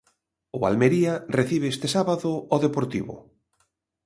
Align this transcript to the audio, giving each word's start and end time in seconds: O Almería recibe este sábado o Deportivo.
O 0.57 0.59
Almería 0.69 1.13
recibe 1.37 1.67
este 1.73 1.87
sábado 1.95 2.29
o 2.55 2.57
Deportivo. 2.65 3.15